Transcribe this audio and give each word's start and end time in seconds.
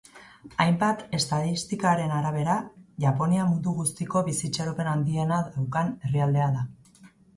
Hainbat 0.63 1.01
estadistikaren 1.17 2.13
arabera, 2.21 2.55
Japonia 3.05 3.45
mundu 3.51 3.75
guztiko 3.83 4.27
bizi 4.31 4.45
itxaropen 4.49 4.91
handiena 4.97 5.39
daukan 5.51 5.93
herrialdea 6.09 6.49
da. 6.57 6.65